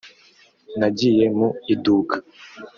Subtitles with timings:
[0.79, 2.15] nagiye mu iduka.